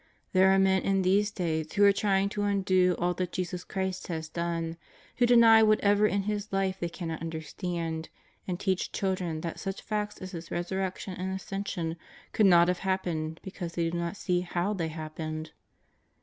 There 0.33 0.49
are 0.49 0.57
men 0.57 0.81
in 0.81 1.03
these 1.03 1.29
days 1.29 1.73
who 1.73 1.85
are 1.85 1.91
trying 1.93 2.27
to 2.29 2.41
undo 2.41 2.95
all 2.97 3.13
that 3.13 3.31
Jesus 3.33 3.63
Christ 3.63 4.07
has 4.07 4.29
done, 4.29 4.77
who 5.17 5.27
deny 5.27 5.61
whatever 5.61 6.07
in 6.07 6.23
His 6.23 6.51
Life 6.51 6.79
they 6.79 6.89
cannot 6.89 7.21
understand, 7.21 8.09
and 8.47 8.59
teach 8.59 8.91
children 8.91 9.41
that 9.41 9.59
such 9.59 9.83
facts 9.83 10.17
as 10.19 10.31
His 10.31 10.49
Resurrection 10.49 11.13
and 11.13 11.31
Ascension 11.31 11.97
could 12.33 12.47
not 12.47 12.67
have 12.67 12.79
happened 12.79 13.41
because 13.43 13.73
they 13.73 13.91
do 13.91 13.95
not 13.95 14.17
see 14.17 14.41
how 14.41 14.73
they 14.73 14.87
happened. 14.87 15.51